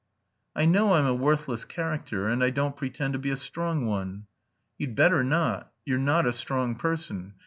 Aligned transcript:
"I 0.55 0.65
know 0.65 0.93
I'm 0.95 1.05
a 1.05 1.13
worthless 1.13 1.63
character, 1.63 2.27
and 2.27 2.43
I 2.43 2.49
don't 2.49 2.75
pretend 2.75 3.13
to 3.13 3.19
be 3.19 3.29
a 3.29 3.37
strong 3.37 3.85
one." 3.85 4.25
"You'd 4.79 4.95
better 4.95 5.23
not; 5.23 5.71
you're 5.85 5.99
not 5.99 6.25
a 6.25 6.33
strong 6.33 6.73
person. 6.73 7.35